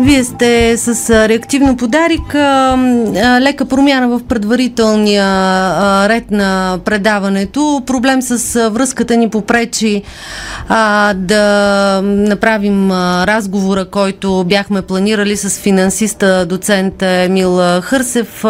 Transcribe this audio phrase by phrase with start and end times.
[0.00, 2.34] Вие сте с реактивно подарик.
[3.40, 5.28] Лека промяна в предварителния
[6.08, 7.82] ред на предаването.
[7.86, 10.02] Проблем с връзката ни попречи
[11.14, 18.44] да направим разговора, който бяхме планирали с финансиста доцент Емил Хърсев.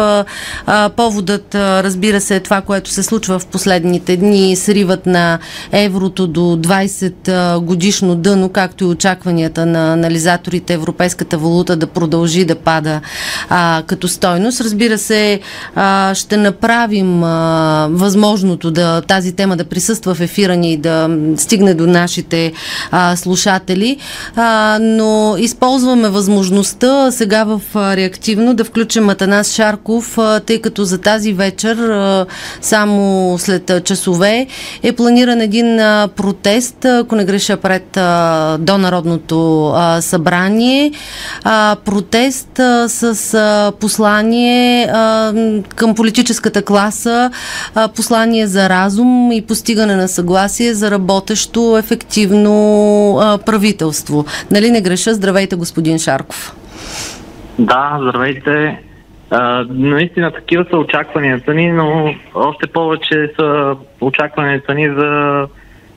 [0.95, 4.55] Поводът, разбира се, е това, което се случва в последните дни.
[4.55, 5.39] Сриват на
[5.71, 12.55] еврото до 20 годишно дъно, както и очакванията на анализаторите Европейската валута да продължи да
[12.55, 13.01] пада
[13.49, 14.61] а, като стойност.
[14.61, 15.39] Разбира се,
[15.75, 21.09] а, ще направим а, възможното да тази тема да присъства в ефира ни и да
[21.37, 22.53] стигне до нашите
[22.91, 23.97] а, слушатели,
[24.35, 30.83] а, но използваме възможността сега в а, реактивно да включим Атанас Шарков, а, тъй като
[30.83, 32.25] за тази вечер, а,
[32.61, 34.47] само след а, часове,
[34.83, 40.91] е планиран един а, протест, ако не греша пред а, до Народното а, събрание
[41.43, 45.33] а, протест а, с а, послание а,
[45.75, 47.31] към политическата класа,
[47.75, 54.25] а, послание за разум и постигане на съгласие за работещо ефективно а, правителство.
[54.51, 55.13] Нали не греша?
[55.13, 56.55] Здравейте, господин Шарков.
[57.59, 58.79] Да, здравейте.
[59.29, 65.47] А, наистина такива са очакванията ни, но още повече са очакванията ни за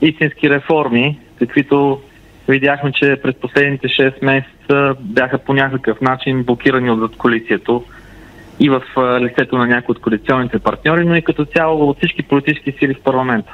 [0.01, 1.99] истински реформи, каквито
[2.47, 7.79] видяхме, че през последните 6 месеца бяха по някакъв начин блокирани от коалицията
[8.59, 8.81] и в
[9.21, 13.03] лицето на някои от коалиционните партньори, но и като цяло от всички политически сили в
[13.03, 13.53] парламента.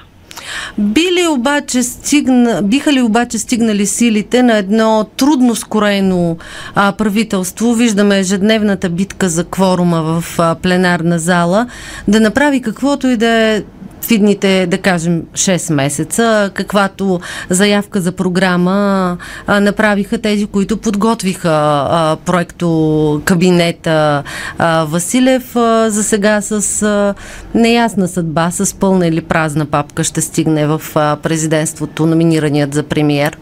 [0.77, 6.37] Би ли обаче стигна, биха ли обаче стигнали силите на едно трудно скорено
[6.75, 11.67] а, правителство, виждаме ежедневната битка за кворума в а, пленарна зала,
[12.07, 13.63] да направи каквото и да е
[14.01, 21.49] в идните, да кажем, 6 месеца, каквато заявка за програма а, направиха тези, които подготвиха
[21.49, 24.23] а, проекто кабинета
[24.57, 25.55] а, Василев.
[25.55, 27.13] А, за сега с а,
[27.55, 33.37] неясна съдба, с пълна или празна папка ще стигне в а, президентството номинираният за премиер?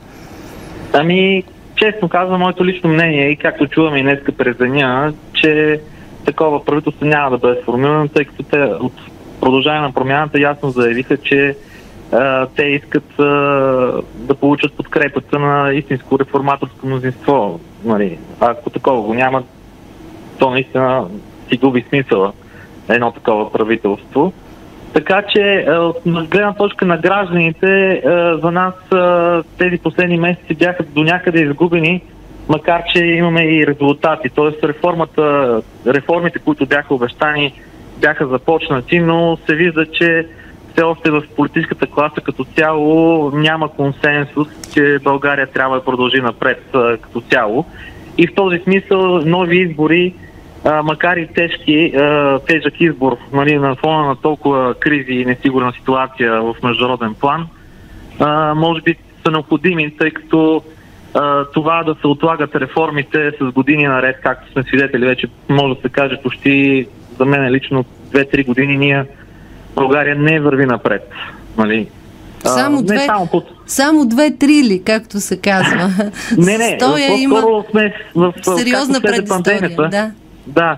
[0.94, 1.44] Ами,
[1.76, 5.80] честно казвам, моето лично мнение и както чуваме и днеска през деня, че
[6.26, 8.94] такова правителство няма да бъде сформирано, тъй като те от
[9.42, 11.56] продължаване на промяната ясно заявиха, че
[12.12, 13.24] а, те искат а,
[14.16, 17.60] да получат подкрепата на истинско реформаторско мнозинство.
[17.84, 19.44] Нали, ако такова го няма,
[20.40, 21.08] то наистина
[21.50, 22.34] си губи смисъла
[22.90, 24.34] едно такова правителство.
[24.94, 28.02] Така че от гледна точка на гражданите,
[28.44, 28.74] за нас
[29.58, 32.02] тези последни месеци бяха до някъде изгубени,
[32.50, 34.30] макар че имаме и резултати.
[34.30, 37.54] Тоест реформата, реформите, които бяха обещани,
[38.00, 40.28] бяха започнати, но се вижда, че
[40.72, 46.64] все още в политическата класа като цяло няма консенсус, че България трябва да продължи напред
[47.02, 47.66] като цяло.
[48.18, 50.14] И в този смисъл нови избори,
[50.84, 51.94] макар и тежки,
[52.48, 57.48] тежък избор нали, на фона на толкова кризи и несигурна ситуация в международен план,
[58.56, 58.96] може би
[59.26, 60.64] са необходими, тъй като
[61.54, 65.90] това да се отлагат реформите с години наред, както сме свидетели вече, може да се
[65.90, 66.88] каже почти
[67.20, 69.06] за мен лично 2-3 години ние
[69.76, 71.12] България не върви напред.
[71.58, 71.88] Нали?
[72.44, 73.44] Само, две, не само, под...
[73.68, 75.90] само две-три ли, както се казва?
[76.38, 79.76] не, не, Стоя има сме в, сериозна предистория.
[79.78, 80.12] Да.
[80.48, 80.78] да,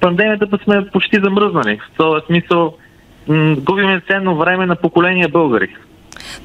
[0.00, 1.78] пандемията път сме почти замръзнали.
[1.78, 2.74] В този смисъл
[3.28, 5.76] м- губиме ценно време на поколения българи.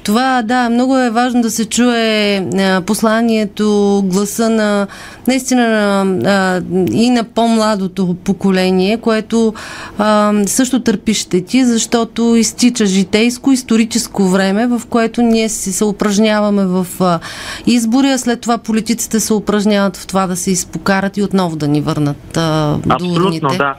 [0.02, 4.86] Това, да, много е важно да се чуе а, посланието, гласа на
[5.26, 6.62] наистина на, а,
[6.92, 9.54] и на по-младото поколение, което
[9.98, 16.66] а, също търпи щети, защото изтича житейско, историческо време, в което ние си се упражняваме
[16.66, 17.18] в а,
[17.66, 21.68] избори, а след това политиците се упражняват в това да се изпокарат и отново да
[21.68, 23.74] ни върнат а, Абсолютно, да.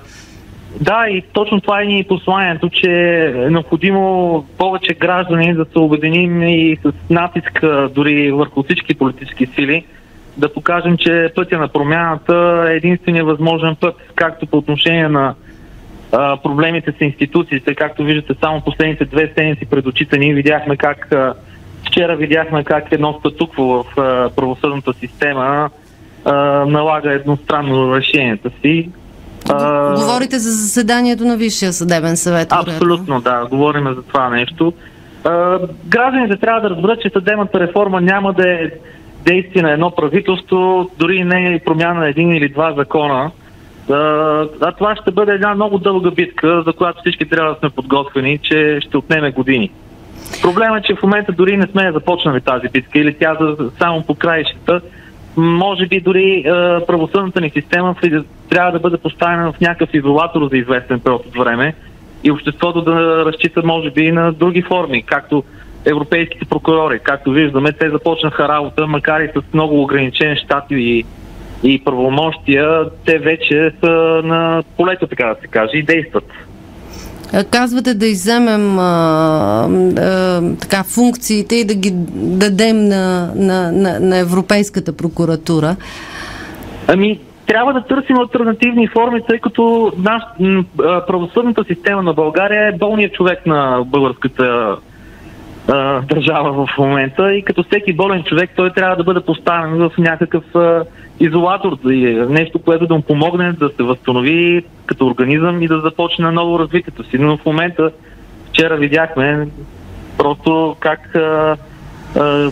[0.81, 2.91] Да, и точно това е ни посланието, че
[3.25, 9.85] е необходимо повече граждани да се обединим и с натиск дори върху всички политически сили,
[10.37, 15.35] да покажем, че пътя на промяната е единствения възможен път, както по отношение на
[16.11, 21.11] а, проблемите с институциите, както виждате само последните две седмици пред очите ни видяхме как
[21.11, 21.33] а,
[21.87, 25.69] вчера видяхме как едно статукво в а, правосъдната система
[26.25, 26.33] а,
[26.65, 28.89] налага едностранно решенията си,
[29.49, 32.47] а, Говорите за заседанието на Висшия съдебен съвет.
[32.51, 33.45] Абсолютно, да.
[33.49, 34.73] Говорим за това нещо.
[35.23, 38.69] А, гражданите трябва да разберат, че съдебната реформа няма да е
[39.25, 43.31] действие на едно правителство, дори не е промяна на един или два закона.
[43.91, 48.37] а, това ще бъде една много дълга битка, за която всички трябва да сме подготвени,
[48.37, 49.71] че ще отнеме години.
[50.41, 54.03] Проблемът е, че в момента дори не сме започнали тази битка или тя за, само
[54.03, 54.81] по краищата.
[55.37, 56.43] Може би дори е,
[56.85, 57.95] правосъдната ни система
[58.49, 61.73] трябва да бъде поставена в някакъв изолатор за известен период от време
[62.23, 65.43] и обществото да разчита може би на други форми, както
[65.85, 66.99] европейските прокурори.
[66.99, 71.05] Както виждаме, те започнаха работа, макар и с много ограничен щат и,
[71.63, 76.23] и правомощия, те вече са на полето, така да се каже, и действат.
[77.49, 78.83] Казвате да иземем а,
[79.97, 85.75] а, така, функциите и да ги дадем на, на, на, на Европейската прокуратура.
[86.87, 90.23] Ами, трябва да търсим альтернативни форми, тъй като наш,
[91.07, 94.75] правосъдната система на България е болният човек на българската
[96.09, 100.43] държава в момента и като всеки болен човек той трябва да бъде поставен в някакъв
[101.19, 101.77] изолатор,
[102.29, 107.03] нещо, което да му помогне да се възстанови като организъм и да започне ново развитието
[107.03, 107.17] си.
[107.17, 107.91] Но в момента,
[108.49, 109.47] вчера видяхме
[110.17, 111.57] просто как а,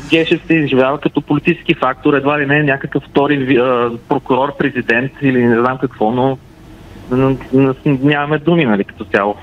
[0.10, 3.60] Гешев се изживява като политически фактор, едва ли не някакъв втори
[4.10, 6.38] прокурор, президент или не знам какво, но
[7.86, 9.36] нямаме думи, нали, като цяло.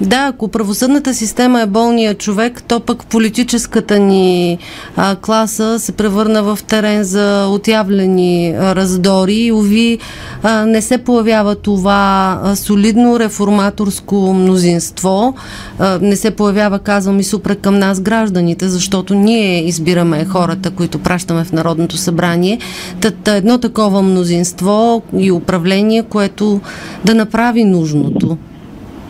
[0.00, 4.58] Да, ако правосъдната система е болния човек, то пък политическата ни
[4.96, 9.98] а, класа се превърна в терен за отявлени а, раздори и уви
[10.42, 15.34] а, не се появява това а, солидно реформаторско мнозинство,
[15.78, 20.98] а, не се появява, казвам и супрек към нас гражданите, защото ние избираме хората, които
[20.98, 22.58] пращаме в Народното събрание.
[23.00, 26.60] Тът, едно такова мнозинство и управление, което
[27.04, 28.38] да направи нужното.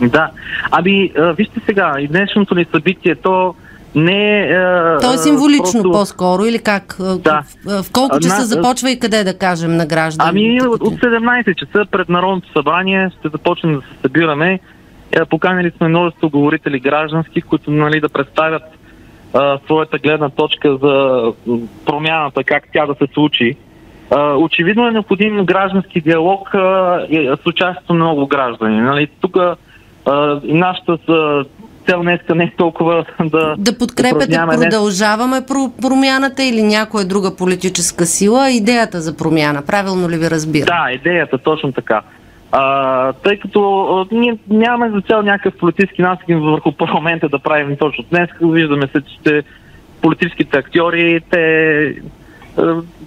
[0.01, 0.31] Да.
[0.71, 3.55] Ами, вижте сега, и днешното ни събитие, то
[3.95, 4.57] не е...
[5.01, 5.91] То е символично просто...
[5.91, 6.95] по-скоро или как?
[6.99, 7.43] Да.
[7.65, 8.45] В, в колко часа на...
[8.45, 10.29] започва и къде да кажем на гражданите?
[10.29, 14.59] Ами от 17 часа пред Народното събрание ще започнем да се събираме.
[15.11, 18.63] Е, поканили сме множество говорители граждански, които нали, да представят
[19.33, 21.23] а, своята гледна точка за
[21.85, 23.55] промяната, как тя да се случи.
[24.11, 26.99] А, очевидно е необходим граждански диалог а,
[27.43, 28.81] с участието на много граждани.
[28.81, 29.37] Нали, тук
[30.43, 30.97] и нашата
[31.87, 33.55] цел днеска не е толкова да.
[33.57, 35.45] Да подкрепяте, продължаваме
[35.81, 39.63] промяната или някоя друга политическа сила, идеята за промяна.
[39.67, 40.65] Правилно ли ви разбира?
[40.65, 42.01] Да, идеята, точно така.
[42.51, 48.05] А, тъй като ние нямаме за цел някакъв политически насък върху парламента да правим точно
[48.11, 48.29] днес.
[48.41, 49.43] Виждаме се, че
[50.01, 51.95] политическите актьори, те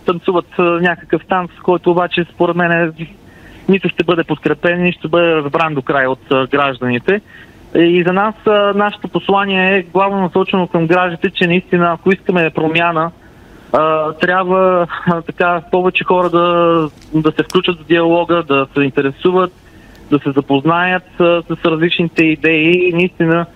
[0.06, 2.90] танцуват някакъв танц, който обаче според мен е
[3.70, 6.20] нито ще бъде подкрепен, нито ще бъде разбран до край от
[6.50, 7.20] гражданите.
[7.74, 8.34] И за нас
[8.74, 13.10] нашето послание е главно насочено към гражданите, че наистина, ако искаме промяна,
[14.20, 14.86] трябва
[15.26, 19.52] така повече хора да, да се включат в диалога, да се интересуват,
[20.10, 23.46] да се запознаят с различните идеи и наистина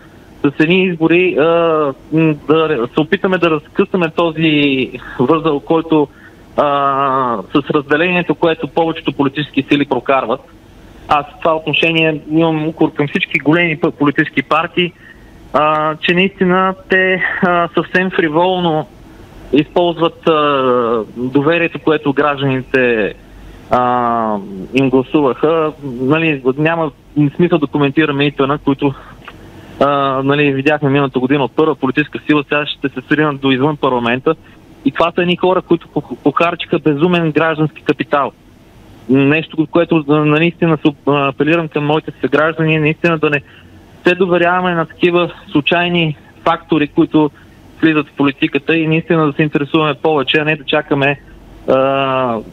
[0.45, 6.09] с едни избори да се опитаме да разкъсаме този възъл, който
[6.57, 10.41] а, с разделението, което повечето политически сили прокарват.
[11.09, 14.93] Аз в това отношение имам укор към всички големи политически партии,
[15.53, 18.87] а, че наистина те а, съвсем фриволно
[19.53, 23.15] използват а, доверието, което гражданите
[23.71, 24.37] а,
[24.75, 25.73] им гласуваха.
[25.85, 26.91] Нали, няма
[27.37, 28.95] смисъл да коментираме ИТН, които
[29.81, 33.77] а, нали, видяхме миналата година от първа политическа сила, сега ще се сринат до извън
[33.77, 34.35] парламента
[34.85, 35.89] и това са едни хора, които
[36.23, 38.33] похарчиха безумен граждански капитал.
[39.09, 43.41] Нещо, което наистина се апелирам към моите съграждани, наистина да не
[44.07, 47.31] се доверяваме на такива случайни фактори, които
[47.81, 51.21] влизат в политиката и наистина да се интересуваме повече, а не да чакаме.
[51.69, 51.77] А,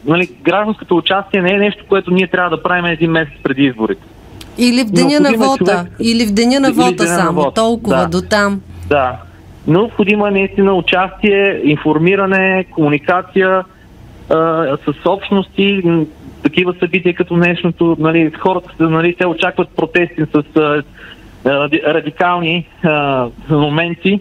[0.05, 4.01] нали, гражданското участие не е нещо, което ние трябва да правим един месец преди изборите.
[4.57, 5.65] Или в деня на вота.
[5.65, 5.93] Човек...
[5.99, 7.23] Или в деня на вота само.
[7.23, 7.53] На вота.
[7.53, 8.07] Толкова да.
[8.07, 8.61] до там.
[8.89, 9.17] Да.
[9.67, 13.63] Необходимо е наистина участие, информиране, комуникация
[14.29, 15.81] а, с общности,
[16.43, 17.97] такива събития като днешното.
[17.99, 20.83] Нали, хората нали, те очакват протести с а,
[21.93, 24.19] радикални а, моменти,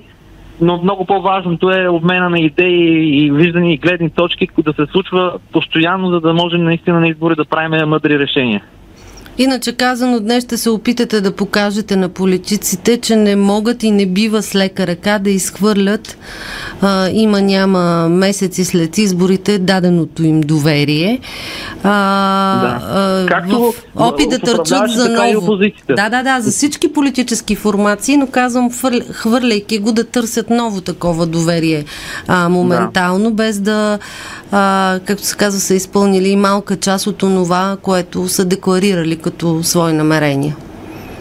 [0.61, 5.39] но много по-важното е обмена на идеи и виждани и гледни точки, да се случва
[5.53, 8.63] постоянно, за да можем наистина на избори да правим мъдри решения.
[9.41, 14.07] Иначе казано, днес ще се опитате да покажете на политиците, че не могат и не
[14.07, 16.17] бива с лека ръка да изхвърлят
[16.81, 21.21] а, има няма месеци след изборите даденото им доверие.
[21.83, 21.91] А,
[22.61, 22.81] да.
[22.87, 25.57] а, Както в опит да търчат за ново.
[25.89, 28.71] Да, да, да, за всички политически формации, но казвам,
[29.13, 31.85] хвърляйки го да търсят ново такова доверие
[32.27, 33.31] а, моментално, да.
[33.31, 33.99] без да,
[34.51, 39.63] а, както се казва, са изпълнили и малка част от това, което са декларирали като
[39.63, 40.57] свои намерения.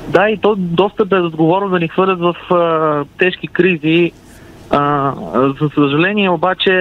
[0.08, 4.12] Да, и то доста безотговорно да ни хвърлят в а, тежки кризи.
[5.62, 6.72] За съжаление обаче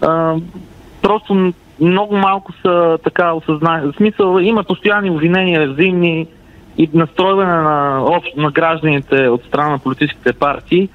[0.00, 0.34] а,
[1.02, 3.92] просто много малко са така осъзнани.
[3.92, 6.26] В смисъл има постоянни обвинения, взаимни
[6.78, 10.88] и настройване на, общ, на гражданите от страна на политическите партии,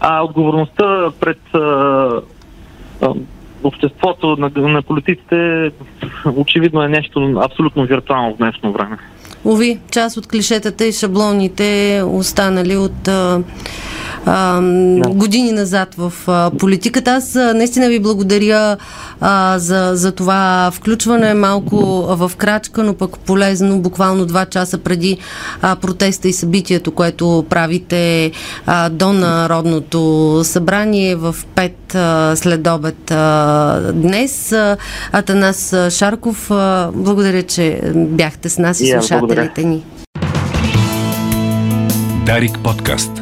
[0.00, 1.58] а отговорността пред а,
[3.02, 3.14] а,
[3.64, 5.70] обществото на, на политиците
[6.36, 8.98] очевидно е нещо абсолютно виртуално в днешно време.
[9.44, 13.42] Ови, част от клишетата и шаблоните останали от а,
[14.26, 14.60] а,
[15.08, 17.10] години назад в а, политиката.
[17.10, 18.76] Аз а, наистина ви благодаря
[19.20, 21.76] а, за, за това включване малко
[22.08, 25.18] в крачка, но пък полезно, буквално два часа преди
[25.62, 28.32] а, протеста и събитието, което правите
[28.66, 34.52] а, до Народното събрание в 5 а, след обед а, днес.
[34.52, 34.76] А,
[35.12, 39.84] Атанас Шарков, а, благодаря, че бяхте с нас и слушателите ни.
[42.26, 43.21] Дарик подкаст.